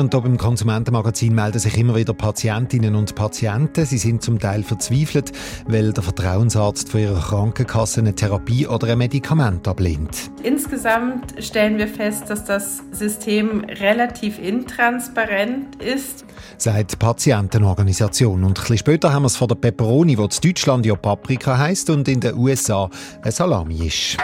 und 0.00 0.12
hier 0.12 0.20
beim 0.20 0.36
Konsumentenmagazin 0.36 1.34
melden 1.34 1.58
sich 1.58 1.78
immer 1.78 1.94
wieder 1.94 2.14
Patientinnen 2.14 2.94
und 2.94 3.14
Patienten. 3.14 3.86
Sie 3.86 3.98
sind 3.98 4.22
zum 4.22 4.38
Teil 4.38 4.62
verzweifelt, 4.62 5.32
weil 5.66 5.92
der 5.92 6.02
Vertrauensarzt 6.02 6.88
von 6.88 7.00
ihrer 7.00 7.20
Krankenkasse 7.20 8.00
eine 8.00 8.14
Therapie 8.14 8.66
oder 8.66 8.88
ein 8.88 8.98
Medikament 8.98 9.68
ablehnt. 9.68 10.30
Insgesamt 10.42 11.34
stellen 11.42 11.78
wir 11.78 11.88
fest, 11.88 12.28
dass 12.28 12.44
das 12.44 12.82
System 12.90 13.64
relativ 13.64 14.38
intransparent 14.38 15.82
ist. 15.82 16.24
Die 16.64 16.96
Patientenorganisation. 16.96 18.42
Und 18.42 18.50
ein 18.50 18.54
bisschen 18.54 18.78
später 18.78 19.12
haben 19.12 19.22
wir 19.22 19.28
es 19.28 19.36
von 19.36 19.48
der 19.48 19.54
Peperoni, 19.54 20.16
die 20.16 20.22
in 20.22 20.28
Deutschland 20.42 20.86
ja 20.86 20.96
Paprika 20.96 21.56
heisst 21.56 21.88
und 21.90 22.08
in 22.08 22.20
den 22.20 22.34
USA 22.36 22.90
ein 23.22 23.30
Salami 23.30 23.86
ist. 23.86 24.16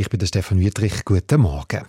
Ich 0.00 0.08
bin 0.08 0.18
der 0.18 0.28
Stefan 0.28 0.58
Wüttrich. 0.60 1.04
Guten 1.04 1.42
Morgen. 1.42 1.82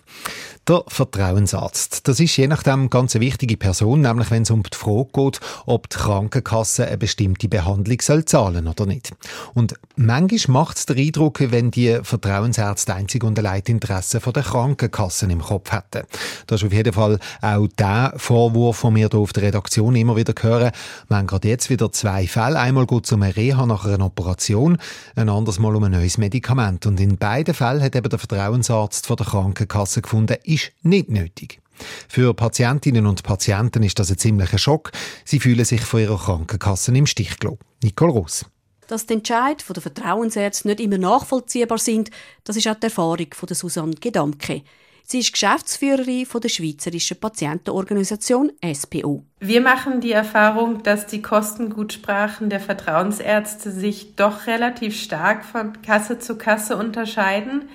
Der 0.67 0.83
Vertrauensarzt. 0.87 2.07
Das 2.07 2.19
ist 2.19 2.37
je 2.37 2.45
nachdem 2.45 2.91
ganz 2.91 3.15
eine 3.15 3.25
wichtige 3.25 3.57
Person, 3.57 4.01
nämlich 4.01 4.29
wenn 4.29 4.43
es 4.43 4.51
um 4.51 4.61
die 4.61 4.77
Frage 4.77 5.09
geht, 5.11 5.39
ob 5.65 5.89
die 5.89 5.97
Krankenkasse 5.97 6.85
eine 6.85 6.99
bestimmte 6.99 7.47
Behandlung 7.49 7.99
soll 7.99 8.25
zahlen 8.25 8.67
oder 8.67 8.85
nicht. 8.85 9.09
Und 9.55 9.73
manchmal 9.95 10.61
macht 10.61 10.77
es 10.77 10.85
den 10.85 10.99
Eindruck, 10.99 11.39
wenn 11.39 11.71
die 11.71 11.97
Vertrauensärzte 12.03 12.93
einzig 12.93 13.23
und 13.23 13.39
allein 13.39 13.63
Interesse 13.65 14.19
der 14.19 14.43
Krankenkassen 14.43 15.31
im 15.31 15.41
Kopf 15.41 15.71
hätten. 15.71 16.05
Das 16.45 16.61
ist 16.61 16.67
auf 16.67 16.73
jeden 16.73 16.93
Fall 16.93 17.17
auch 17.41 17.67
der 17.79 18.13
Vorwurf, 18.17 18.81
den 18.81 18.95
wir 18.97 19.09
hier 19.09 19.19
auf 19.19 19.33
der 19.33 19.43
Redaktion 19.43 19.95
immer 19.95 20.15
wieder 20.15 20.35
hören. 20.39 20.71
Wir 21.07 21.17
haben 21.17 21.25
gerade 21.25 21.47
jetzt 21.47 21.71
wieder 21.71 21.91
zwei 21.91 22.27
Fälle. 22.27 22.59
Einmal 22.59 22.85
geht 22.85 23.05
es 23.05 23.11
um 23.11 23.23
eine 23.23 23.35
Reha 23.35 23.65
nach 23.65 23.85
einer 23.85 24.05
Operation, 24.05 24.77
ein 25.15 25.27
anderes 25.27 25.57
Mal 25.57 25.75
um 25.75 25.85
ein 25.85 25.91
neues 25.91 26.19
Medikament. 26.19 26.85
Und 26.85 26.99
in 26.99 27.17
beiden 27.17 27.55
Fällen 27.55 27.81
hat 27.81 27.95
eben 27.95 28.09
der 28.09 28.19
Vertrauensarzt 28.19 29.07
von 29.07 29.17
der 29.17 29.25
Krankenkasse 29.25 30.03
gefunden, 30.03 30.37
ist 30.51 30.71
nicht 30.83 31.09
nötig. 31.09 31.61
Für 32.07 32.33
Patientinnen 32.33 33.07
und 33.07 33.23
Patienten 33.23 33.83
ist 33.83 33.97
das 33.97 34.11
ein 34.11 34.17
ziemlicher 34.17 34.57
Schock. 34.57 34.91
Sie 35.25 35.39
fühlen 35.39 35.65
sich 35.65 35.81
von 35.81 36.01
ihrer 36.01 36.17
Krankenkasse 36.17 36.95
im 36.95 37.07
Stich 37.07 37.39
gelassen. 37.39 37.59
Nicole 37.83 38.11
Ross. 38.11 38.45
Dass 38.87 39.05
die 39.05 39.13
Entscheid 39.13 39.63
der 39.67 39.81
Vertrauensärzte 39.81 40.67
nicht 40.67 40.81
immer 40.81 40.97
nachvollziehbar 40.97 41.77
sind, 41.77 42.11
das 42.43 42.57
ist 42.57 42.67
auch 42.67 42.75
die 42.75 42.87
Erfahrung 42.87 43.27
von 43.33 43.49
Susanne 43.49 43.95
Gedamke. 43.95 44.63
Sie 45.03 45.19
ist 45.19 45.33
Geschäftsführerin 45.33 46.27
der 46.41 46.49
Schweizerischen 46.49 47.19
Patientenorganisation 47.19 48.51
SPO. 48.73 49.23
Wir 49.39 49.61
machen 49.61 49.99
die 49.99 50.11
Erfahrung, 50.11 50.83
dass 50.83 51.07
die 51.07 51.21
Kostengutsprachen 51.21 52.49
der 52.49 52.59
Vertrauensärzte 52.59 53.71
sich 53.71 54.15
doch 54.15 54.47
relativ 54.47 55.01
stark 55.01 55.43
von 55.43 55.81
Kasse 55.81 56.19
zu 56.19 56.37
Kasse 56.37 56.77
unterscheiden. 56.77 57.69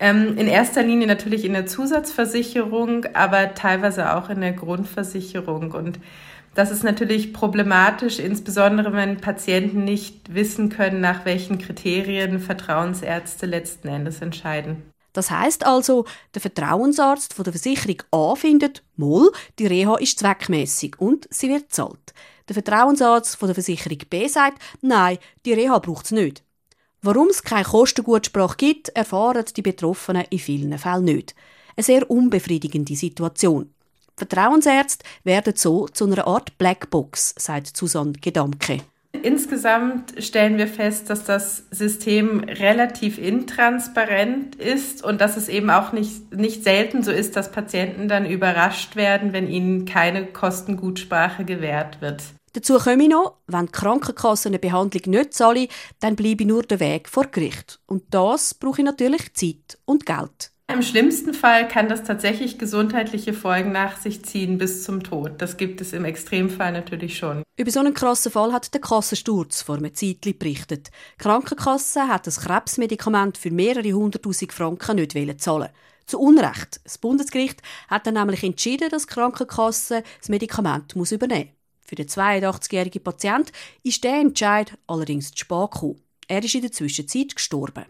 Ähm, 0.00 0.36
in 0.38 0.46
erster 0.46 0.82
Linie 0.82 1.06
natürlich 1.06 1.44
in 1.44 1.54
der 1.54 1.66
Zusatzversicherung, 1.66 3.06
aber 3.14 3.54
teilweise 3.54 4.14
auch 4.14 4.30
in 4.30 4.40
der 4.40 4.52
Grundversicherung. 4.52 5.72
Und 5.72 5.98
das 6.54 6.70
ist 6.70 6.84
natürlich 6.84 7.32
problematisch, 7.32 8.18
insbesondere 8.18 8.92
wenn 8.92 9.18
Patienten 9.18 9.84
nicht 9.84 10.34
wissen 10.34 10.68
können, 10.68 11.00
nach 11.00 11.24
welchen 11.24 11.58
Kriterien 11.58 12.40
Vertrauensärzte 12.40 13.46
letzten 13.46 13.88
Endes 13.88 14.20
entscheiden. 14.20 14.82
Das 15.12 15.30
heißt 15.30 15.66
also, 15.66 16.04
der 16.34 16.42
Vertrauensarzt 16.42 17.34
von 17.34 17.42
der 17.42 17.52
Versicherung 17.52 18.02
A 18.12 18.34
findet, 18.36 18.84
Moll, 18.96 19.32
die 19.58 19.66
Reha 19.66 19.96
ist 19.96 20.20
zweckmäßig 20.20 21.00
und 21.00 21.26
sie 21.30 21.48
wird 21.48 21.72
zahlt. 21.72 22.14
Der 22.48 22.54
Vertrauensarzt 22.54 23.36
von 23.36 23.48
der 23.48 23.54
Versicherung 23.54 23.98
B 24.08 24.28
sagt, 24.28 24.62
nein, 24.80 25.18
die 25.44 25.54
Reha 25.54 25.78
braucht 25.80 26.04
es 26.06 26.12
nicht. 26.12 26.44
Warum 27.02 27.28
es 27.28 27.44
keine 27.44 27.64
Kostengutsprache 27.64 28.56
gibt, 28.56 28.88
erfahren 28.90 29.44
die 29.56 29.62
Betroffenen 29.62 30.24
in 30.30 30.38
vielen 30.38 30.76
Fällen 30.78 31.04
nicht. 31.04 31.34
Eine 31.76 31.84
sehr 31.84 32.10
unbefriedigende 32.10 32.96
Situation. 32.96 33.72
Vertrauensärzte 34.16 35.04
werden 35.22 35.54
so 35.54 35.86
zu 35.86 36.06
einer 36.06 36.26
Art 36.26 36.58
Blackbox, 36.58 37.34
sagt 37.38 37.76
Susanne 37.76 38.12
Gedamke. 38.12 38.80
Insgesamt 39.22 40.22
stellen 40.22 40.58
wir 40.58 40.66
fest, 40.66 41.08
dass 41.08 41.24
das 41.24 41.64
System 41.70 42.40
relativ 42.40 43.18
intransparent 43.18 44.56
ist 44.56 45.04
und 45.04 45.20
dass 45.20 45.36
es 45.36 45.48
eben 45.48 45.70
auch 45.70 45.92
nicht, 45.92 46.34
nicht 46.34 46.62
selten 46.62 47.02
so 47.02 47.10
ist, 47.10 47.36
dass 47.36 47.50
Patienten 47.50 48.08
dann 48.08 48.26
überrascht 48.26 48.96
werden, 48.96 49.32
wenn 49.32 49.48
ihnen 49.48 49.86
keine 49.86 50.26
Kostengutsprache 50.26 51.44
gewährt 51.44 52.00
wird. 52.00 52.22
Dazu 52.52 52.78
komme 52.78 53.04
ich 53.04 53.08
noch, 53.08 53.38
wenn 53.46 53.66
die 53.66 53.72
Krankenkasse 53.72 54.48
eine 54.48 54.58
Behandlung 54.58 55.02
nicht 55.06 55.34
zahlen, 55.34 55.68
dann 56.00 56.16
bleibe 56.16 56.42
ich 56.42 56.48
nur 56.48 56.62
der 56.62 56.80
Weg 56.80 57.08
vor 57.08 57.26
Gericht. 57.26 57.80
Und 57.86 58.04
das 58.10 58.54
brauche 58.54 58.80
ich 58.80 58.84
natürlich 58.84 59.34
Zeit 59.34 59.78
und 59.84 60.06
Geld. 60.06 60.52
Im 60.70 60.82
schlimmsten 60.82 61.32
Fall 61.32 61.66
kann 61.66 61.88
das 61.88 62.04
tatsächlich 62.04 62.58
gesundheitliche 62.58 63.32
Folgen 63.32 63.72
nach 63.72 63.96
sich 63.96 64.22
ziehen 64.26 64.58
bis 64.58 64.84
zum 64.84 65.02
Tod. 65.02 65.40
Das 65.40 65.56
gibt 65.56 65.80
es 65.80 65.94
im 65.94 66.04
Extremfall 66.04 66.72
natürlich 66.72 67.16
schon. 67.16 67.42
Über 67.56 67.70
so 67.70 67.80
einen 67.80 67.94
krassen 67.94 68.30
Fall 68.30 68.52
hat 68.52 68.74
der 68.74 68.82
Kassensturz 68.82 69.62
vor 69.62 69.76
einem 69.76 69.94
Zeitchen 69.94 70.36
berichtet. 70.36 70.90
Die 71.14 71.22
Krankenkasse 71.22 72.06
hat 72.06 72.26
das 72.26 72.40
Krebsmedikament 72.40 73.38
für 73.38 73.50
mehrere 73.50 73.92
hunderttausend 73.92 74.52
Franken 74.52 74.96
nicht 74.96 75.40
zahlen 75.40 75.70
zu 76.04 76.20
Unrecht. 76.20 76.80
Das 76.84 76.98
Bundesgericht 76.98 77.62
hat 77.88 78.06
dann 78.06 78.14
nämlich 78.14 78.42
entschieden, 78.42 78.90
dass 78.90 79.06
die 79.06 79.14
Krankenkasse 79.14 80.02
das 80.20 80.28
Medikament 80.28 80.96
muss 80.96 81.12
übernehmen 81.12 81.50
muss. 81.50 81.57
Für 81.88 81.94
den 81.94 82.06
82-jährigen 82.06 83.02
Patient 83.02 83.50
ist 83.82 84.04
der 84.04 84.20
Entscheid 84.20 84.76
allerdings 84.86 85.30
zu 85.30 85.38
spät 85.38 85.70
gekommen. 85.70 86.02
Er 86.26 86.44
ist 86.44 86.54
in 86.54 86.60
der 86.60 86.72
Zwischenzeit 86.72 87.34
gestorben. 87.34 87.86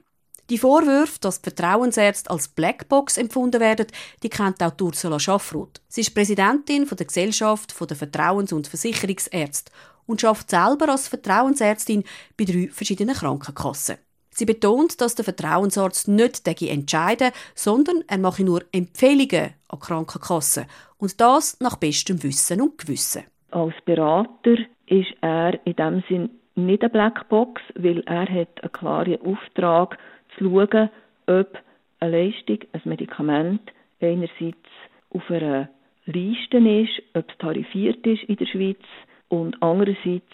Die 0.48 0.56
Vorwürfe, 0.56 1.18
dass 1.20 1.42
die 1.42 1.50
Vertrauensärzte 1.50 2.30
als 2.30 2.46
Blackbox 2.46 3.18
empfunden 3.18 3.60
werden, 3.60 3.88
die 4.22 4.30
kennt 4.30 4.62
auch 4.62 4.72
Ursula 4.80 5.18
Schaffroth. 5.18 5.82
Sie 5.88 6.02
ist 6.02 6.14
Präsidentin 6.14 6.86
der 6.88 7.06
Gesellschaft 7.06 7.74
der 7.78 7.96
Vertrauens- 7.96 8.52
und 8.52 8.68
Versicherungsärzte 8.68 9.72
und 10.06 10.20
schafft 10.20 10.50
selber 10.50 10.88
als 10.90 11.08
Vertrauensärztin 11.08 12.04
bei 12.36 12.44
drei 12.44 12.68
verschiedenen 12.72 13.16
Krankenkassen. 13.16 13.96
Sie 14.30 14.46
betont, 14.46 15.00
dass 15.00 15.16
der 15.16 15.24
Vertrauensarzt 15.24 16.06
nicht 16.06 16.46
entscheiden 16.46 17.32
sondern 17.56 18.04
er 18.06 18.18
mache 18.18 18.44
nur 18.44 18.64
Empfehlungen 18.70 19.54
an 19.66 19.80
Krankenkassen 19.80 20.66
und 20.98 21.20
das 21.20 21.56
nach 21.58 21.76
bestem 21.76 22.22
Wissen 22.22 22.62
und 22.62 22.78
Gewissen. 22.78 23.24
Als 23.50 23.74
Berater 23.84 24.56
ist 24.86 25.14
er 25.20 25.58
in 25.66 25.76
dem 25.76 26.02
Sinn 26.08 26.30
nicht 26.54 26.82
eine 26.82 26.90
Blackbox, 26.90 27.62
weil 27.76 28.00
er 28.00 28.28
hat 28.28 28.62
einen 28.62 28.72
klaren 28.72 29.20
Auftrag 29.22 29.98
zu 30.36 30.44
schauen, 30.44 30.90
ob 31.26 31.58
eine 32.00 32.10
Leistung, 32.10 32.58
ein 32.72 32.80
Medikament 32.84 33.72
einerseits 34.00 34.68
auf 35.10 35.30
einer 35.30 35.68
Liste 36.04 36.58
ist, 36.58 37.02
ob 37.14 37.30
es 37.30 37.38
tarifiert 37.38 38.06
ist 38.06 38.24
in 38.24 38.36
der 38.36 38.46
Schweiz 38.46 38.80
und 39.28 39.62
andererseits, 39.62 40.32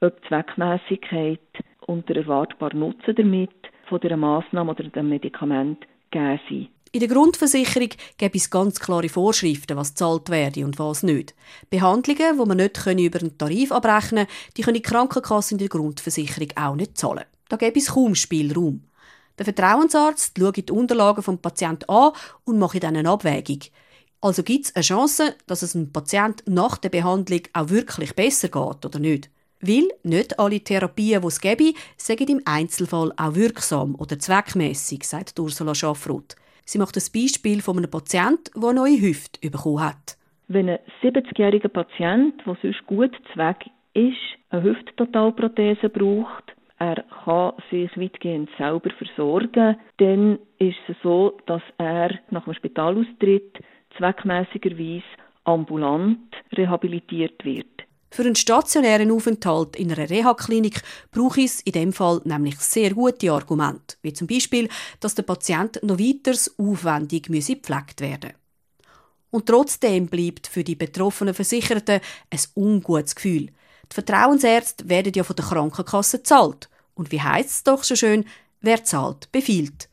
ob 0.00 0.20
die 0.22 0.28
Zweckmässigkeit 0.28 1.40
und 1.86 2.08
der 2.08 2.16
erwartbare 2.16 2.76
Nutzen 2.76 3.14
damit 3.14 3.50
von 3.86 4.00
der 4.00 4.16
Maßnahme 4.16 4.72
oder 4.72 4.84
dem 4.84 5.08
Medikament 5.08 5.86
gegeben 6.10 6.40
sind. 6.48 6.68
In 6.94 7.00
der 7.00 7.08
Grundversicherung 7.08 7.88
gibt 8.18 8.36
es 8.36 8.50
ganz 8.50 8.78
klare 8.78 9.08
Vorschriften, 9.08 9.78
was 9.78 9.94
zahlt 9.94 10.28
werde 10.28 10.62
und 10.62 10.78
was 10.78 11.02
nicht. 11.02 11.34
Behandlungen, 11.70 12.38
die 12.38 12.44
man 12.46 12.56
nicht 12.58 12.86
über 12.86 13.18
einen 13.18 13.38
Tarif 13.38 13.72
abrechnen 13.72 14.26
können, 14.26 14.52
die 14.54 14.62
können 14.62 14.74
die 14.74 14.82
Krankenkassen 14.82 15.54
in 15.54 15.58
der 15.60 15.68
Grundversicherung 15.70 16.48
auch 16.54 16.74
nicht 16.74 16.98
zahlen. 16.98 17.24
Da 17.48 17.56
gibt 17.56 17.78
es 17.78 17.92
kaum 17.92 18.14
Spielraum. 18.14 18.84
Der 19.38 19.46
Vertrauensarzt 19.46 20.38
schaut 20.38 20.56
die 20.56 20.70
Unterlagen 20.70 21.22
vom 21.22 21.38
Patienten 21.38 21.88
an 21.88 22.12
und 22.44 22.58
macht 22.58 22.82
dann 22.82 22.94
eine 22.94 23.08
Abwägung. 23.08 23.60
Also 24.20 24.42
gibt 24.42 24.66
es 24.66 24.76
eine 24.76 24.84
Chance, 24.84 25.34
dass 25.46 25.62
es 25.62 25.74
einem 25.74 25.92
Patient 25.92 26.42
nach 26.46 26.76
der 26.76 26.90
Behandlung 26.90 27.40
auch 27.54 27.70
wirklich 27.70 28.14
besser 28.14 28.48
geht 28.48 28.84
oder 28.84 28.98
nicht. 28.98 29.30
Weil 29.60 29.88
nicht 30.02 30.38
alle 30.38 30.60
Therapien, 30.60 31.22
die 31.22 31.26
es 31.26 31.40
gäbe, 31.40 31.72
sind 31.96 32.28
im 32.28 32.42
Einzelfall 32.44 33.14
auch 33.16 33.34
wirksam 33.34 33.94
oder 33.94 34.18
zweckmäßig, 34.18 35.08
sagt 35.08 35.40
Ursula 35.40 35.74
Schaffroth. 35.74 36.36
Sie 36.64 36.78
macht 36.78 36.96
ein 36.96 37.02
Beispiel 37.12 37.60
von 37.60 37.78
einem 37.78 37.90
Patienten, 37.90 38.60
der 38.60 38.70
eine 38.70 38.80
neue 38.80 39.00
Hüfte 39.00 39.50
bekommen 39.50 39.80
hat. 39.80 40.16
Wenn 40.48 40.68
ein 40.68 40.78
70-jähriger 41.02 41.68
Patient, 41.68 42.34
der 42.46 42.56
sonst 42.60 42.86
gut 42.86 43.12
zweck 43.32 43.66
ist, 43.94 44.16
eine 44.50 44.62
Hüfttotalprothese 44.62 45.88
braucht, 45.88 46.54
er 46.78 47.04
kann 47.24 47.52
sich 47.70 47.96
weitgehend 47.96 48.50
selber 48.58 48.90
versorgen, 48.90 49.76
dann 49.98 50.38
ist 50.58 50.78
es 50.88 50.96
so, 51.02 51.38
dass 51.46 51.62
er 51.78 52.18
nach 52.30 52.44
dem 52.44 52.54
Spitalaustritt 52.54 53.60
zweckmäßigerweise 53.96 55.04
ambulant 55.44 56.18
rehabilitiert 56.56 57.44
wird. 57.44 57.66
Für 58.12 58.24
einen 58.24 58.36
stationären 58.36 59.10
Aufenthalt 59.10 59.74
in 59.74 59.90
einer 59.90 60.10
Reha-Klinik 60.10 60.82
braucht 61.10 61.38
es 61.38 61.62
in 61.62 61.72
dem 61.72 61.94
Fall 61.94 62.20
nämlich 62.24 62.56
sehr 62.58 62.92
gute 62.92 63.32
Argumente, 63.32 63.96
wie 64.02 64.12
zum 64.12 64.26
Beispiel, 64.26 64.68
dass 65.00 65.14
der 65.14 65.22
Patient 65.22 65.82
noch 65.82 65.98
weiters 65.98 66.54
aufwendig 66.58 67.28
gepflegt 67.28 68.02
werden 68.02 68.34
Und 69.30 69.46
trotzdem 69.46 70.08
bleibt 70.08 70.46
für 70.46 70.62
die 70.62 70.74
betroffenen 70.74 71.32
Versicherten 71.32 72.00
ein 72.30 72.40
ungutes 72.54 73.14
Gefühl. 73.14 73.46
Die 73.90 73.94
Vertrauensärzte 73.94 74.90
werden 74.90 75.14
ja 75.16 75.24
von 75.24 75.36
der 75.36 75.46
Krankenkasse 75.46 76.18
gezahlt. 76.18 76.68
Und 76.94 77.12
wie 77.12 77.22
heißt 77.22 77.48
es 77.48 77.64
doch 77.64 77.82
so 77.82 77.96
schön, 77.96 78.26
wer 78.60 78.84
zahlt, 78.84 79.32
befiehlt. 79.32 79.88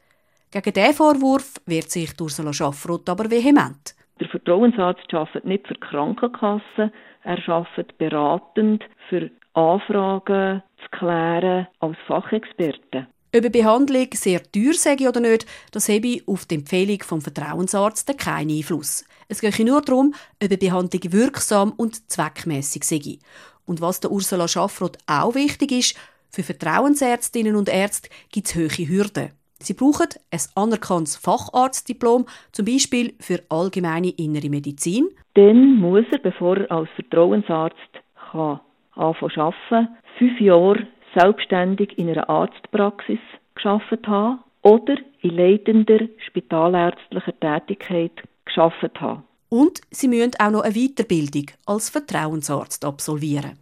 Gegen 0.52 0.74
diesen 0.74 0.94
Vorwurf 0.94 1.54
wehrt 1.66 1.90
sich 1.90 2.20
Ursula 2.20 2.52
Schaffroth 2.52 3.08
aber 3.08 3.32
vehement. 3.32 3.96
Der 4.20 4.28
Vertrauensarzt 4.28 5.14
arbeitet 5.14 5.46
nicht 5.46 5.66
für 5.66 5.76
die 5.76 5.80
Krankenkasse, 5.80 6.92
er 7.24 7.50
arbeitet 7.50 7.98
beratend 7.98 8.84
für 9.10 9.30
Anfragen 9.54 10.64
zu 10.82 10.98
klären 10.98 11.68
als 11.80 11.98
Fachexperte. 12.08 13.08
Ob 13.32 13.36
eine 13.36 13.50
Behandlung 13.52 14.08
sehr 14.14 14.42
teuer 14.52 14.74
sei 14.74 15.08
oder 15.08 15.20
nicht, 15.20 15.46
das 15.72 15.88
habe 15.88 16.22
auf 16.26 16.46
die 16.46 16.56
Empfehlung 16.56 17.04
vom 17.04 17.22
Vertrauensarzt 17.22 18.18
keinen 18.18 18.50
Einfluss. 18.50 19.06
Es 19.28 19.42
gehe 19.42 19.66
nur 19.66 19.82
darum, 19.82 20.16
ob 20.42 20.50
eine 20.50 20.58
Behandlung 20.58 21.12
wirksam 21.12 21.72
und 21.78 22.10
zweckmäßig 22.10 22.84
sei. 22.84 23.20
Und 23.66 23.82
was 23.82 24.00
der 24.00 24.12
Ursula 24.12 24.48
Schaffroth 24.48 24.98
auch 25.06 25.36
wichtig 25.36 25.72
ist, 25.72 25.96
für 26.32 26.42
Vertrauensärztinnen 26.42 27.56
und 27.56 27.70
Ärzte 27.70 28.10
gibt 28.32 28.48
es 28.48 28.56
hohe 28.56 28.88
Hürden. 28.88 29.32
Sie 29.62 29.74
brauchen 29.74 30.08
ein 30.32 30.40
anerkanntes 30.56 31.18
Facharztdiplom, 31.18 32.26
zum 32.52 32.66
Beispiel 32.66 33.14
für 33.20 33.42
allgemeine 33.50 34.12
innere 34.12 34.50
Medizin. 34.50 35.10
Dann 35.34 35.76
muss 35.76 36.06
er, 36.12 36.20
bevor 36.20 36.58
er 36.58 36.72
als 36.72 36.90
Vertrauensarzt 36.96 37.76
kann 38.32 38.62
anfangen 38.96 39.34
zu 39.34 39.42
arbeiten, 39.42 39.90
fünf 40.18 40.40
Jahre 40.40 40.88
selbstständig 41.16 41.98
in 41.98 42.10
einer 42.10 42.30
Arztpraxis 42.30 43.20
geschafft 43.56 44.08
haben 44.08 44.40
oder 44.62 44.96
in 45.22 45.36
leitender 45.36 46.00
spitalärztlicher 46.28 47.40
Tätigkeit 47.40 48.12
geschafft 48.46 49.00
haben. 49.00 49.24
Und 49.50 49.82
sie 49.90 50.08
müssen 50.08 50.34
auch 50.40 50.52
noch 50.52 50.62
eine 50.62 50.74
Weiterbildung 50.74 51.46
als 51.66 51.90
Vertrauensarzt 51.90 52.86
absolvieren. 52.86 53.58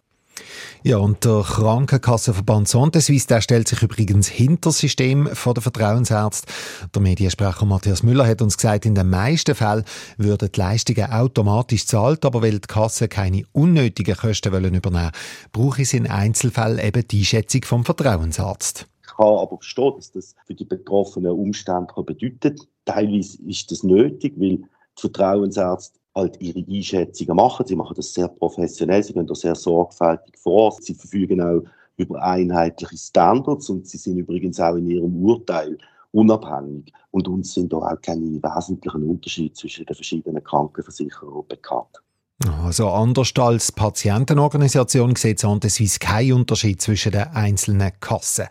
Ja, 0.82 0.98
und 0.98 1.24
der 1.24 1.42
Krankenkassenverband 1.42 2.68
Sondesuisse, 2.68 3.26
der 3.26 3.40
stellt 3.40 3.68
sich 3.68 3.82
übrigens 3.82 4.28
hinter 4.28 4.70
das 4.70 4.78
System 4.78 5.26
von 5.26 5.54
der 5.54 5.62
Vertrauensärzte. 5.62 6.52
Der 6.94 7.02
Mediensprecher 7.02 7.66
Matthias 7.66 8.02
Müller 8.02 8.26
hat 8.26 8.42
uns 8.42 8.56
gesagt, 8.56 8.86
in 8.86 8.94
den 8.94 9.10
meisten 9.10 9.54
Fällen 9.54 9.84
würden 10.16 10.50
die 10.52 10.58
Leistungen 10.58 11.10
automatisch 11.10 11.86
zahlt, 11.86 12.24
aber 12.24 12.42
weil 12.42 12.60
die 12.60 12.68
Kasse 12.68 13.08
keine 13.08 13.42
unnötigen 13.52 14.16
Kosten 14.16 14.48
übernehmen 14.48 14.84
wollen, 14.84 15.10
brauche 15.52 15.82
es 15.82 15.92
in 15.92 16.06
Einzelfällen 16.06 16.78
eben 16.78 17.06
die 17.08 17.18
Einschätzung 17.18 17.62
vom 17.64 17.84
Vertrauensarzt. 17.84 18.86
Ich 19.02 19.16
kann 19.16 19.26
aber 19.26 19.56
verstehen, 19.56 19.94
dass 19.96 20.12
das 20.12 20.34
für 20.46 20.54
die 20.54 20.64
betroffenen 20.64 21.32
Umstände 21.32 21.92
bedeutet. 21.96 22.60
Teilweise 22.84 23.42
ist 23.42 23.70
das 23.70 23.82
nötig, 23.82 24.34
weil 24.36 24.58
die 24.58 25.00
Vertrauensärzte 25.00 25.97
halt 26.14 26.40
ihre 26.40 26.64
Einschätzungen 26.68 27.36
machen. 27.36 27.66
Sie 27.66 27.76
machen 27.76 27.94
das 27.94 28.12
sehr 28.12 28.28
professionell, 28.28 29.02
sie 29.02 29.12
gehen 29.12 29.26
da 29.26 29.34
sehr 29.34 29.54
sorgfältig 29.54 30.38
vor. 30.38 30.72
Sie 30.80 30.94
verfügen 30.94 31.40
auch 31.40 31.62
über 31.96 32.22
einheitliche 32.22 32.96
Standards 32.96 33.68
und 33.70 33.86
sie 33.86 33.98
sind 33.98 34.18
übrigens 34.18 34.60
auch 34.60 34.76
in 34.76 34.88
ihrem 34.88 35.16
Urteil 35.24 35.78
unabhängig. 36.12 36.92
Und 37.10 37.28
uns 37.28 37.54
sind 37.54 37.72
da 37.72 37.78
auch 37.78 38.00
keine 38.00 38.42
wesentlichen 38.42 39.02
Unterschiede 39.04 39.54
zwischen 39.54 39.84
den 39.84 39.94
verschiedenen 39.94 40.42
Krankenversicherern 40.42 41.46
bekannt. 41.48 42.02
Also 42.46 42.88
anders 42.90 43.32
als 43.36 43.72
Patientenorganisation 43.72 45.16
sieht 45.16 45.40
Santesuisse 45.40 45.98
keinen 45.98 46.34
Unterschied 46.34 46.80
zwischen 46.80 47.10
den 47.10 47.26
einzelnen 47.26 47.90
Kassen. 48.00 48.46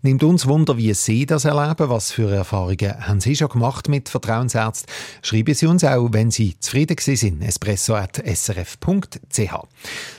Nimmt 0.00 0.22
uns 0.22 0.46
Wunder, 0.46 0.78
wie 0.78 0.94
Sie 0.94 1.26
das 1.26 1.44
erleben. 1.44 1.90
Was 1.90 2.12
für 2.12 2.34
Erfahrungen 2.34 3.06
haben 3.06 3.20
Sie 3.20 3.36
schon 3.36 3.50
gemacht 3.50 3.90
mit 3.90 4.08
Vertrauensärzten? 4.08 4.90
Schreiben 5.20 5.54
Sie 5.54 5.66
uns 5.66 5.84
auch, 5.84 6.08
wenn 6.12 6.30
Sie 6.30 6.58
zufrieden 6.58 6.96
sind. 6.98 7.42
espresso.srf.ch 7.42 9.54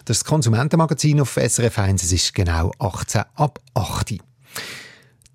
Das 0.05 0.23
Konsumentenmagazin 0.23 1.19
auf 1.19 1.39
SRF 1.43 1.79
1. 1.79 2.03
Es 2.03 2.11
ist 2.11 2.35
genau 2.35 2.71
18 2.77 3.23
ab 3.33 3.59
8 3.73 4.13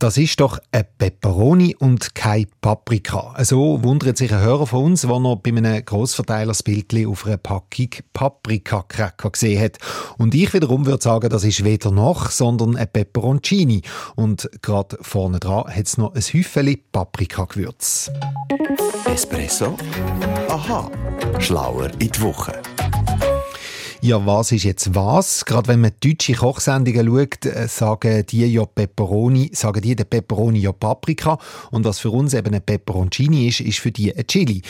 das 0.03 0.17
ist 0.17 0.41
doch 0.41 0.59
ein 0.73 0.85
Peperoni 0.99 1.77
und 1.77 2.17
kein 2.17 2.47
Paprika. 2.61 3.37
So 3.45 3.85
wundert 3.85 4.17
sich 4.17 4.33
ein 4.33 4.41
Hörer 4.41 4.67
von 4.67 4.85
uns, 4.85 5.03
der 5.03 5.21
noch 5.21 5.37
bei 5.37 5.51
einem 5.51 5.85
Grossverteiler 5.85 6.49
das 6.49 6.65
Bild 6.65 6.93
auf 7.07 7.25
einer 7.25 7.37
Packung 7.37 7.91
Paprika-Cracker 8.13 9.31
gesehen 9.31 9.63
hat. 9.63 9.79
Und 10.19 10.35
ich 10.35 10.53
wiederum 10.55 10.87
würde 10.87 11.05
sagen, 11.05 11.31
das 11.31 11.45
ist 11.45 11.63
weder 11.63 11.93
noch, 11.93 12.31
sondern 12.31 12.77
ein 12.77 12.89
Peperoncini. 12.89 13.83
Und 14.17 14.51
gerade 14.61 14.99
vorne 15.03 15.39
dran 15.39 15.69
hat 15.69 15.87
es 15.87 15.97
noch 15.99 16.17
ein 16.17 16.21
Häufchen 16.21 16.83
Paprikagewürz. 16.91 18.11
Espresso? 19.05 19.77
Aha. 20.49 20.91
Schlauer 21.39 21.91
in 22.01 22.11
die 22.11 22.23
Woche. 22.23 22.61
Ja, 24.05 24.27
was 24.27 24.51
ist 24.51 24.65
jetzt 24.65 24.97
was? 24.97 25.45
Gerade 25.45 25.69
wenn 25.69 25.81
man 25.81 25.93
deutsche 26.03 26.33
Kochsendungen 26.33 27.07
schaut, 27.07 27.47
äh, 27.47 27.69
sagen 27.69 28.27
die 28.27 28.45
ja 28.47 28.67
Peperoni, 28.67 29.53
sagen 29.55 29.81
die 29.81 29.95
der 29.95 30.07
Peperoni 30.07 30.59
ja 30.59 30.73
Paprika. 30.73 31.39
Und 31.71 31.85
was 31.85 32.01
für 32.01 32.11
uns 32.11 32.35
eben 32.35 32.53
ein 32.53 32.63
Peperoncini 32.63 33.47
ist, 33.47 33.61
ist 33.61 33.79
für 33.79 33.93
die 33.93 34.13
ein 34.13 34.27
Chili. 34.27 34.63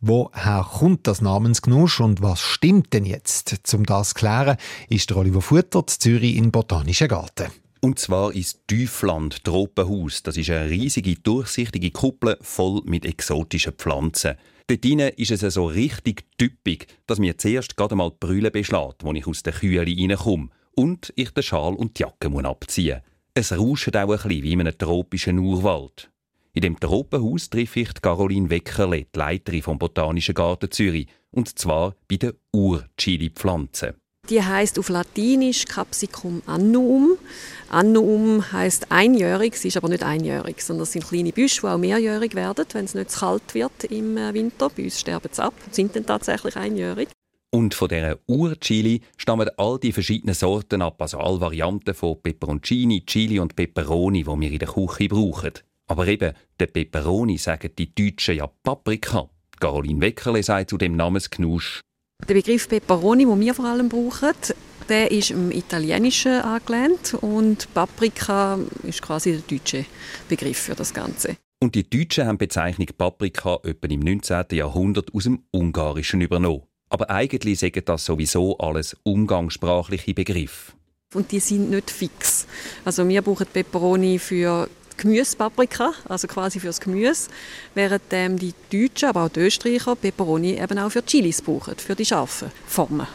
Woher 0.00 0.66
kommt 0.68 1.06
das 1.06 1.20
Namensgenusch 1.20 2.00
und 2.00 2.20
was 2.20 2.40
stimmt 2.40 2.92
denn 2.92 3.04
jetzt? 3.04 3.60
Zum 3.62 3.86
das 3.86 4.08
zu 4.08 4.14
klären, 4.14 4.56
ist 4.88 5.10
der 5.10 5.18
Oliver 5.18 5.40
Futter 5.40 5.86
Zürich 5.86 6.34
in 6.34 6.50
Botanischen 6.50 7.06
Garten. 7.06 7.46
Und 7.80 8.00
zwar 8.00 8.34
ins 8.34 8.58
Tiefland 8.66 9.44
Tropenhaus. 9.44 10.24
Das 10.24 10.36
ist 10.36 10.50
eine 10.50 10.68
riesige, 10.68 11.14
durchsichtige 11.14 11.92
Kuppel 11.92 12.38
voll 12.40 12.82
mit 12.86 13.06
exotischen 13.06 13.74
Pflanzen. 13.74 14.34
Dort 14.70 14.84
ist 15.18 15.42
es 15.42 15.54
so 15.54 15.66
richtig 15.66 16.26
typisch, 16.38 16.86
dass 17.08 17.18
mir 17.18 17.36
zuerst 17.36 17.76
gerade 17.76 17.96
mal 17.96 18.10
die 18.10 18.18
Brille 18.20 18.52
beschlägt, 18.52 19.04
als 19.04 19.18
ich 19.18 19.26
aus 19.26 19.42
der 19.42 19.52
Kühle 19.52 19.80
reinkomme 19.80 20.50
und 20.76 21.12
ich 21.16 21.30
den 21.32 21.42
Schal 21.42 21.74
und 21.74 21.98
die 21.98 22.02
Jacke 22.02 22.30
abziehen 22.48 22.98
muss. 22.98 23.04
Es 23.34 23.50
rauscht 23.50 23.96
auch 23.96 24.02
ein 24.02 24.06
bisschen 24.06 24.42
wie 24.44 24.52
in 24.52 24.60
einem 24.60 24.78
tropischen 24.78 25.40
Urwald. 25.40 26.12
In 26.52 26.62
dem 26.62 26.78
Tropenhaus 26.78 27.50
treffe 27.50 27.80
ich 27.80 27.94
Caroline 27.94 28.48
Weckerle, 28.48 29.06
die 29.12 29.18
Leiterin 29.18 29.62
vom 29.62 29.76
Botanischen 29.76 30.36
Garten 30.36 30.70
Zürich, 30.70 31.08
und 31.32 31.58
zwar 31.58 31.96
bei 32.08 32.18
den 32.18 32.34
Ur-Chili-Pflanzen. 32.52 33.94
Die 34.30 34.40
heißt 34.40 34.78
auf 34.78 34.88
Latinisch 34.88 35.64
Capsicum 35.64 36.40
annuum. 36.46 37.18
Annuum 37.68 38.52
heißt 38.52 38.92
einjährig, 38.92 39.56
sie 39.56 39.68
ist 39.68 39.76
aber 39.76 39.88
nicht 39.88 40.04
einjährig, 40.04 40.62
sondern 40.62 40.84
es 40.84 40.92
sind 40.92 41.08
kleine 41.08 41.32
Büsche, 41.32 41.62
die 41.62 41.66
auch 41.66 41.78
mehrjährig 41.78 42.36
werden, 42.36 42.64
wenn 42.72 42.84
es 42.84 42.94
nicht 42.94 43.10
zu 43.10 43.20
kalt 43.20 43.54
wird 43.54 43.84
im 43.84 44.16
äh, 44.16 44.32
Winter. 44.32 44.70
Bei 44.70 44.84
uns 44.84 45.00
sterben 45.00 45.30
sie 45.32 45.42
ab, 45.42 45.54
sind 45.72 45.96
dann 45.96 46.06
tatsächlich 46.06 46.56
einjährig. 46.56 47.08
Und 47.52 47.74
von 47.74 47.88
dieser 47.88 48.18
Ur-Chili 48.28 49.00
stammen 49.16 49.50
all 49.56 49.80
die 49.80 49.90
verschiedenen 49.90 50.36
Sorten 50.36 50.82
ab, 50.82 51.02
also 51.02 51.18
alle 51.18 51.40
Varianten 51.40 51.92
von 51.92 52.22
Peperoncini, 52.22 53.04
Chili 53.04 53.40
und 53.40 53.56
Peperoni, 53.56 54.22
die 54.22 54.26
wir 54.28 54.52
in 54.52 54.58
der 54.60 54.68
Küche 54.68 55.08
brauchen. 55.08 55.54
Aber 55.88 56.06
eben, 56.06 56.34
der 56.60 56.66
Peperoni 56.66 57.36
sagen 57.36 57.72
die 57.76 57.92
Deutschen 57.92 58.36
ja 58.36 58.46
Paprika. 58.62 59.28
Caroline 59.58 60.00
Weckerle 60.00 60.44
sagt 60.44 60.70
zu 60.70 60.78
dem 60.78 60.94
Namensgenusch 60.94 61.80
der 62.28 62.34
Begriff 62.34 62.68
Peperoni, 62.68 63.24
den 63.24 63.40
wir 63.40 63.54
vor 63.54 63.66
allem 63.66 63.88
brauchen, 63.88 64.34
der 64.88 65.10
ist 65.10 65.30
im 65.30 65.52
Italienischen 65.52 66.32
angelehnt 66.32 67.14
und 67.14 67.72
Paprika 67.74 68.58
ist 68.82 69.02
quasi 69.02 69.32
der 69.32 69.42
deutsche 69.42 69.84
Begriff 70.28 70.58
für 70.58 70.74
das 70.74 70.92
Ganze. 70.92 71.36
Und 71.62 71.74
die 71.74 71.88
Deutschen 71.88 72.26
haben 72.26 72.38
die 72.38 72.46
Bezeichnung 72.46 72.88
Paprika 72.96 73.58
etwa 73.62 73.86
im 73.86 74.00
19. 74.00 74.46
Jahrhundert 74.52 75.14
aus 75.14 75.24
dem 75.24 75.44
Ungarischen 75.52 76.20
übernommen. 76.20 76.62
Aber 76.88 77.10
eigentlich 77.10 77.60
sagen 77.60 77.82
das 77.84 78.04
sowieso 78.04 78.58
alles 78.58 78.96
umgangssprachliche 79.04 80.14
Begriffe. 80.14 80.72
Und 81.14 81.32
die 81.32 81.40
sind 81.40 81.70
nicht 81.70 81.90
fix. 81.90 82.46
Also 82.84 83.08
wir 83.08 83.22
brauchen 83.22 83.46
Peperoni 83.46 84.18
für 84.18 84.68
Gemüsepaprika, 85.00 85.92
also 86.08 86.28
quasi 86.28 86.60
fürs 86.60 86.80
Gemüse, 86.80 87.30
während 87.74 88.02
ähm, 88.10 88.38
die 88.38 88.54
Deutschen, 88.70 89.08
aber 89.08 89.24
auch 89.24 89.28
die 89.28 89.40
Österreicher 89.40 89.96
Peperoni 89.96 90.60
eben 90.60 90.78
auch 90.78 90.90
für 90.90 91.04
Chilis 91.04 91.42
brauchen, 91.42 91.76
für 91.76 91.96
die 91.96 92.04
scharfen 92.04 92.50
Formen. 92.66 93.06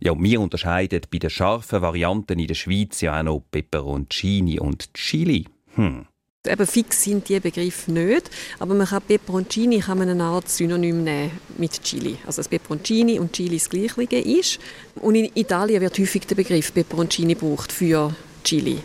Ja, 0.00 0.14
wir 0.18 0.40
unterscheiden 0.40 1.02
bei 1.10 1.18
den 1.18 1.30
scharfen 1.30 1.82
Varianten 1.82 2.38
in 2.38 2.46
der 2.46 2.54
Schweiz 2.54 3.00
ja 3.00 3.18
auch 3.18 3.22
noch 3.22 3.42
Peperoncini 3.50 4.58
und 4.58 4.92
Chili. 4.94 5.46
Hm. 5.74 6.06
Eben 6.46 6.66
fix 6.66 7.04
sind 7.04 7.28
die 7.28 7.38
Begriffe 7.38 7.92
nicht, 7.92 8.30
aber 8.58 8.72
man 8.72 8.86
kann 8.86 9.02
Peperoncini 9.02 9.80
kann 9.80 9.98
man 9.98 10.08
eine 10.08 10.24
Art 10.24 10.48
Synonym 10.48 11.04
nehmen 11.04 11.32
mit 11.58 11.82
Chili. 11.82 12.16
Also 12.24 12.38
das 12.38 12.48
Peperoncini 12.48 13.20
und 13.20 13.34
Chili 13.34 13.58
das 13.58 13.68
Gleiche 13.68 14.16
ist. 14.16 14.58
Und 14.94 15.16
in 15.16 15.30
Italien 15.34 15.82
wird 15.82 15.98
häufig 15.98 16.26
der 16.26 16.36
Begriff 16.36 16.72
Peperoncini 16.72 17.34
gebraucht 17.34 17.70
für 17.70 18.14
Chili. 18.42 18.78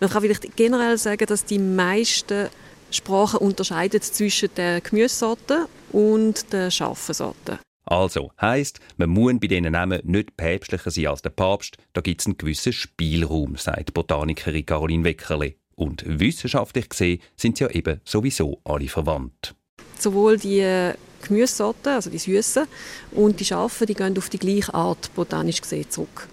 Man 0.00 0.10
kann 0.10 0.22
vielleicht 0.22 0.56
generell 0.56 0.98
sagen, 0.98 1.26
dass 1.26 1.44
die 1.44 1.58
meisten 1.58 2.48
Sprachen 2.90 3.38
unterscheiden 3.38 4.00
zwischen 4.02 4.50
den 4.54 4.82
Gemüsesorten 4.82 5.66
und 5.92 6.52
den 6.52 6.70
scharfen 6.70 7.14
Sorten. 7.14 7.58
Also, 7.84 8.32
heisst, 8.40 8.80
man 8.96 9.10
muss 9.10 9.34
bei 9.40 9.46
diesen 9.46 9.72
Namen 9.72 10.00
nicht 10.04 10.36
päpstlicher 10.36 10.90
sein 10.90 11.06
als 11.06 11.22
der 11.22 11.30
Papst. 11.30 11.78
Da 11.92 12.00
gibt 12.00 12.20
es 12.20 12.26
einen 12.26 12.36
gewissen 12.36 12.72
Spielraum, 12.72 13.56
sagt 13.56 13.94
Botanikerin 13.94 14.66
Caroline 14.66 15.04
Weckerle. 15.04 15.54
Und 15.76 16.02
wissenschaftlich 16.06 16.88
gesehen 16.88 17.20
sind 17.36 17.58
sie 17.58 17.64
ja 17.64 17.70
eben 17.70 18.00
sowieso 18.04 18.60
alle 18.64 18.88
verwandt. 18.88 19.54
Sowohl 19.98 20.36
die 20.36 20.92
Gemüsesorten, 21.22 21.92
also 21.92 22.10
die 22.10 22.18
süßen, 22.18 22.66
und 23.12 23.38
die 23.38 23.44
scharfen, 23.44 23.86
die 23.86 23.94
gehen 23.94 24.18
auf 24.18 24.30
die 24.30 24.38
gleiche 24.38 24.74
Art 24.74 25.14
botanisch 25.14 25.60
gesehen 25.60 25.88
zurück. 25.88 26.28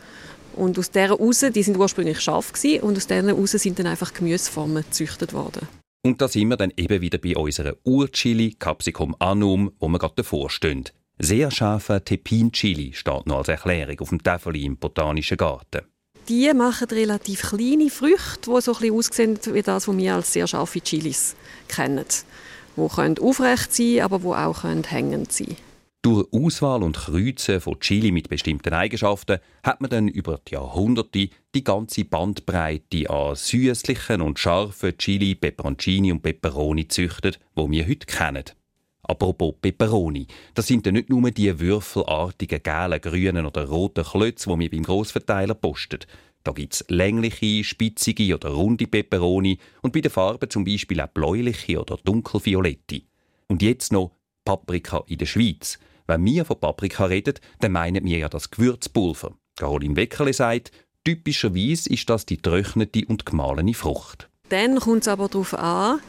Und 0.56 0.78
aus 0.78 0.92
dieser 0.92 1.12
raus, 1.12 1.46
die 1.54 1.64
sind 1.64 1.78
ursprünglich 1.78 2.20
scharf 2.20 2.54
gewesen, 2.54 2.84
und 2.84 2.98
aus 2.98 3.08
denen 3.08 3.36
raus 3.36 3.52
sind 3.52 3.80
dann 3.80 3.88
einfach 3.88 4.14
Gemüseformen 4.14 4.84
gezüchtet 4.84 5.34
worden. 5.34 5.68
Und 6.06 6.22
da 6.22 6.28
sind 6.28 6.50
wir 6.50 6.58
dann 6.58 6.74
eben 6.76 7.02
wieder 7.02 7.18
bei 7.18 7.36
unserer 7.36 7.76
Urchili 7.84 8.56
Capsicum 8.60 9.16
annum, 9.20 9.72
wo 9.80 9.88
wir 9.88 10.00
gerade 10.00 10.16
davor 10.18 10.50
stehen. 10.50 10.84
Sehr 11.18 11.50
scharfer 11.52 12.04
Tepin-Chili 12.04 12.94
steht 12.94 13.28
noch 13.28 13.38
als 13.38 13.48
Erklärung 13.48 14.00
auf 14.00 14.10
dem 14.10 14.22
Tafel 14.22 14.56
im 14.58 14.78
Botanischen 14.78 15.38
Garten. 15.38 15.82
Die 16.28 16.52
machen 16.54 16.88
relativ 16.90 17.42
kleine 17.42 17.90
Früchte, 17.90 18.52
die 18.52 18.62
so 18.62 18.74
ein 18.74 18.80
bisschen 18.80 18.96
aussehen 18.96 19.40
wie 19.54 19.62
das, 19.62 19.88
was 19.88 19.98
wir 19.98 20.16
als 20.16 20.34
sehr 20.34 20.48
scharfe 20.48 20.82
Chilis 20.82 21.36
kennen. 21.68 22.06
Die 22.76 23.22
aufrecht 23.22 23.74
sein 23.74 24.00
aber 24.02 24.20
die 24.20 24.26
auch 24.26 24.64
hängend 24.64 25.32
sein 25.32 25.48
können. 25.48 25.73
Durch 26.04 26.28
Auswahl 26.34 26.84
und 26.84 26.98
Kreuzen 26.98 27.62
von 27.62 27.80
Chili 27.80 28.12
mit 28.12 28.28
bestimmten 28.28 28.74
Eigenschaften 28.74 29.40
hat 29.64 29.80
man 29.80 29.90
dann 29.90 30.10
über 30.10 30.38
die 30.46 30.56
Jahrhunderte 30.56 31.30
die 31.56 31.64
ganze 31.64 32.04
Bandbreite 32.04 33.10
an 33.10 33.38
süßlichen 33.38 34.20
und 34.20 34.38
scharfen 34.38 34.98
Chili, 34.98 35.34
Peperoncini 35.34 36.12
und 36.12 36.22
Peperoni 36.22 36.90
züchtet, 36.90 37.40
wo 37.56 37.72
wir 37.72 37.88
heute 37.88 38.06
kennen. 38.06 38.44
Apropos 39.04 39.56
Peperoni, 39.62 40.28
das 40.54 40.68
sind 40.68 40.86
dann 40.86 40.96
nicht 40.96 41.10
nur 41.10 41.32
die 41.32 41.58
würfelartigen 41.58 42.62
gelben, 42.62 43.00
grünen 43.00 43.46
oder 43.46 43.66
roten 43.70 44.04
Klötze, 44.04 44.50
die 44.50 44.60
wir 44.60 44.72
beim 44.72 44.84
Grossverteiler 44.84 45.54
posten. 45.54 46.00
Da 46.44 46.52
gibt 46.52 46.74
es 46.74 46.86
längliche, 46.90 47.64
spitzige 47.64 48.36
oder 48.36 48.50
runde 48.50 48.88
Peperoni 48.88 49.58
und 49.82 49.94
bei 49.94 50.02
den 50.02 50.12
Farben 50.12 50.50
zum 50.50 50.66
Beispiel 50.66 51.00
auch 51.00 51.08
bläuliche 51.08 51.80
oder 51.80 51.96
dunkelviolette. 52.04 53.04
Und 53.48 53.62
jetzt 53.62 53.94
noch 53.94 54.12
Paprika 54.44 55.02
in 55.08 55.20
der 55.20 55.28
Schweiz– 55.28 55.80
wenn 56.08 56.26
wir 56.26 56.46
von 56.46 56.60
Paprika 56.60 57.06
reden, 57.06 57.36
dann 57.60 57.72
meinen 57.72 58.04
wir 58.06 58.18
ja 58.18 58.30
das 58.30 58.52
Gewürzpulver. 58.52 59.34
Caroline 59.56 59.96
Weckerle 59.96 60.34
sagt, 60.34 60.72
typischerweise 61.04 61.90
ist 61.90 62.10
das 62.10 62.26
die 62.26 62.38
trocknete 62.38 63.06
und 63.06 63.26
gemahlene 63.26 63.74
Frucht. 63.74 64.30
Dann 64.50 64.80
kommt 64.80 65.04
es 65.04 65.08
aber 65.08 65.28
darauf 65.30 65.54
an, 65.54 66.00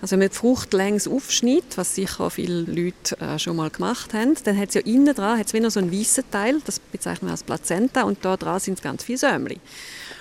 also 0.00 0.12
wenn 0.12 0.18
man 0.20 0.28
die 0.28 0.34
Frucht 0.34 0.72
längs 0.74 1.08
aufschneidet, 1.08 1.76
was 1.78 1.94
sicher 1.94 2.28
viele 2.28 2.62
Leute 2.62 3.18
äh, 3.20 3.38
schon 3.38 3.56
mal 3.56 3.70
gemacht 3.70 4.12
haben, 4.12 4.34
dann 4.44 4.58
hat 4.58 4.68
es 4.68 4.74
ja 4.74 4.80
innen 4.82 5.14
dran 5.14 5.38
hat's 5.38 5.54
wieder 5.54 5.70
so 5.70 5.80
einen 5.80 5.92
weißen 5.92 6.24
Teil, 6.30 6.60
das 6.66 6.78
bezeichnen 6.78 7.28
wir 7.28 7.32
als 7.32 7.42
Plazenta, 7.42 8.02
und 8.02 8.24
da 8.24 8.36
dran 8.36 8.60
sind 8.60 8.82
ganz 8.82 9.04
viele 9.04 9.18
Sämli. 9.18 9.60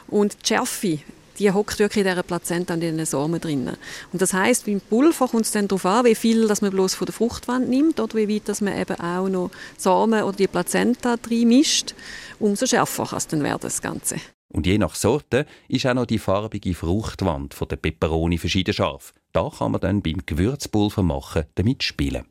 Und 0.07 0.37
die 0.43 0.47
Schärfe 0.47 0.99
die 1.39 1.51
hockt 1.51 1.79
wirklich 1.79 2.05
in 2.05 2.11
dieser 2.11 2.23
Plazenta 2.23 2.73
und 2.73 2.83
in 2.83 2.97
den 2.97 3.05
Samen 3.05 3.39
drin. 3.39 3.71
Und 4.11 4.21
das 4.21 4.33
heißt, 4.33 4.65
beim 4.65 4.81
Pulver 4.81 5.27
kommt 5.27 5.45
es 5.45 5.51
dann 5.51 5.67
darauf 5.67 5.85
an, 5.85 6.05
wie 6.05 6.15
viel 6.15 6.47
dass 6.47 6.61
man 6.61 6.71
bloß 6.71 6.95
von 6.95 7.05
der 7.05 7.13
Fruchtwand 7.13 7.69
nimmt 7.69 7.99
oder 7.99 8.15
wie 8.15 8.35
weit 8.35 8.49
dass 8.49 8.61
man 8.61 8.79
eben 8.79 8.99
auch 8.99 9.29
noch 9.29 9.51
Samen 9.77 10.23
oder 10.23 10.37
die 10.37 10.47
Plazenta 10.47 11.17
drin 11.17 11.47
mischt. 11.47 11.93
Umso 12.39 12.65
schärfer 12.65 13.05
kann 13.05 13.17
es 13.17 13.27
dann 13.27 13.43
werden, 13.43 13.59
das 13.61 13.81
Ganze. 13.81 14.17
Und 14.53 14.67
je 14.67 14.77
nach 14.77 14.93
Sorte 14.93 15.47
ist 15.67 15.85
auch 15.87 15.95
noch 15.95 16.05
die 16.05 16.19
farbige 16.19 16.75
Fruchtwand 16.75 17.55
von 17.55 17.67
der 17.67 17.77
Peperoni 17.77 18.37
verschieden 18.37 18.73
scharf. 18.73 19.13
Da 19.31 19.49
kann 19.49 19.71
man 19.71 19.81
dann 19.81 20.03
beim 20.03 20.21
Gewürzpulver 20.25 21.01
machen 21.01 21.45
damit 21.55 21.81
spielen. 21.81 22.25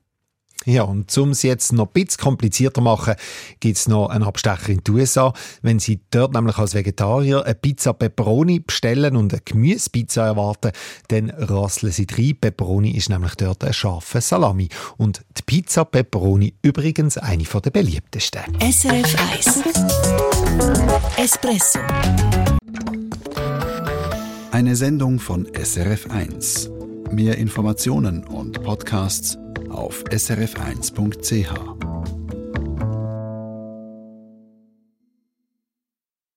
Ja, 0.65 0.85
und 0.85 1.17
um 1.19 1.31
es 1.31 1.43
jetzt 1.43 1.73
noch 1.73 1.87
ein 1.87 1.93
bisschen 1.93 2.23
komplizierter 2.23 2.81
zu 2.81 2.83
machen, 2.83 3.15
gibt 3.61 3.77
es 3.77 3.89
noch 3.89 4.09
einen 4.09 4.25
Abstecher 4.25 4.69
in 4.71 4.83
die 4.85 4.91
USA. 4.93 5.33
Wenn 5.63 5.79
Sie 5.79 6.01
dort 6.11 6.35
nämlich 6.35 6.59
als 6.59 6.75
Vegetarier 6.75 7.45
eine 7.45 7.55
Pizza 7.55 7.93
Pepperoni 7.93 8.61
bestellen 8.61 9.17
und 9.17 9.33
eine 9.33 9.43
Gemüsepizza 9.45 10.27
erwarten, 10.27 10.73
dann 11.09 11.31
rasseln 11.31 11.93
Sie 11.93 12.07
rein. 12.11 12.37
Pepperoni 12.41 12.93
ist 12.93 13.09
nämlich 13.09 13.35
dort 13.35 13.65
eine 13.65 13.73
scharfe 13.73 14.21
Salami. 14.21 14.69
Und 14.97 15.23
die 15.37 15.43
Pizza 15.43 15.85
Pepperoni 15.85 16.55
übrigens 16.63 17.19
eine 17.19 17.43
der 17.43 17.71
beliebtesten. 17.71 18.43
SRF 18.61 19.17
1 19.35 19.63
Espresso 21.17 21.81
Eine 24.51 24.77
Sendung 24.77 25.19
von 25.19 25.49
SRF 25.55 26.11
1. 26.11 26.71
Mehr 27.11 27.37
Informationen 27.37 28.25
und 28.25 28.63
Podcasts 28.63 29.37
auf 29.73 30.05
srf1.ch. 30.05 32.22